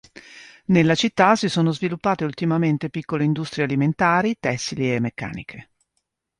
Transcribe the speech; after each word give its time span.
Nella 0.65 0.95
città 0.95 1.35
si 1.35 1.47
sono 1.47 1.69
sviluppate 1.71 2.23
ultimamente 2.23 2.89
piccole 2.89 3.23
industrie 3.23 3.65
alimentari, 3.65 4.35
tessili 4.39 4.91
e 4.95 4.99
meccaniche. 4.99 5.69